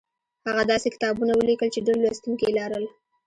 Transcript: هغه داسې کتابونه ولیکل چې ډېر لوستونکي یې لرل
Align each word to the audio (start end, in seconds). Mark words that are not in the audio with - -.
هغه 0.47 0.63
داسې 0.71 0.87
کتابونه 0.95 1.33
ولیکل 1.35 1.69
چې 1.73 1.83
ډېر 1.87 1.97
لوستونکي 1.99 2.43
یې 2.47 2.55
لرل 2.59 2.85